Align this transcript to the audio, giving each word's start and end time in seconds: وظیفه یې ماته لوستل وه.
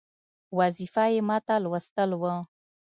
وظیفه 0.59 1.03
یې 1.13 1.21
ماته 1.29 1.55
لوستل 1.63 2.11
وه. 2.21 2.33